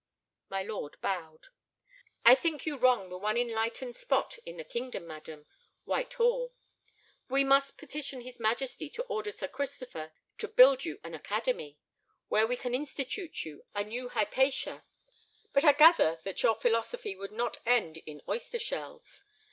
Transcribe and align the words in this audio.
My 0.49 0.63
lord 0.63 0.99
bowed. 1.01 1.49
"I 2.25 2.33
think 2.33 2.65
you 2.65 2.75
wrong 2.75 3.09
the 3.09 3.19
one 3.19 3.37
enlightened 3.37 3.95
spot 3.95 4.39
in 4.47 4.57
the 4.57 4.63
kingdom, 4.63 5.05
madam—Whitehall. 5.05 6.55
We 7.29 7.43
must 7.43 7.77
petition 7.77 8.21
his 8.21 8.39
Majesty 8.39 8.89
to 8.89 9.03
order 9.03 9.31
Sir 9.31 9.47
Christopher 9.47 10.11
to 10.39 10.47
build 10.47 10.85
you 10.85 10.99
an 11.03 11.13
academy, 11.13 11.77
where 12.29 12.47
we 12.47 12.57
can 12.57 12.73
institute 12.73 13.45
you 13.45 13.63
a 13.75 13.83
new 13.83 14.09
Hypatia. 14.09 14.85
But 15.53 15.63
I 15.65 15.71
gather 15.73 16.17
that 16.23 16.41
your 16.41 16.55
philosophy 16.55 17.15
would 17.15 17.31
not 17.31 17.59
end 17.63 17.97
in 18.07 18.23
oyster 18.27 18.57
shells. 18.57 19.21